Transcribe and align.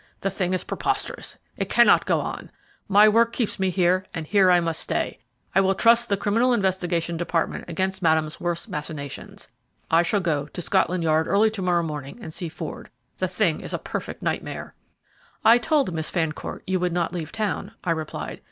The 0.21 0.31
thing 0.31 0.51
is 0.51 0.63
preposterous; 0.63 1.37
it 1.57 1.69
cannot 1.69 2.07
go 2.07 2.21
on. 2.21 2.49
My 2.87 3.07
work 3.07 3.31
keeps 3.31 3.59
me 3.59 3.69
here, 3.69 4.03
and 4.15 4.25
here 4.25 4.49
I 4.49 4.59
must 4.59 4.79
stay. 4.79 5.19
I 5.53 5.61
will 5.61 5.75
trust 5.75 6.09
the 6.09 6.17
Criminal 6.17 6.53
Investigation 6.53 7.17
Department 7.17 7.65
against 7.67 8.01
Madame's 8.01 8.39
worst 8.41 8.67
machinations. 8.67 9.47
I 9.91 10.01
shall 10.01 10.19
go 10.19 10.47
to 10.47 10.61
Scotland 10.63 11.03
Yard 11.03 11.27
early 11.27 11.51
to 11.51 11.61
morrow 11.61 11.95
and 12.03 12.33
see 12.33 12.49
Ford. 12.49 12.89
The 13.19 13.27
thing 13.27 13.61
is 13.61 13.73
a 13.75 13.77
perfect 13.77 14.23
nightmare." 14.23 14.73
"I 15.45 15.59
told 15.59 15.93
Miss 15.93 16.09
Fancourt 16.09 16.63
you 16.65 16.79
would 16.79 16.93
not 16.93 17.13
leave 17.13 17.31
town," 17.31 17.73
I 17.83 17.91
replied. 17.91 18.39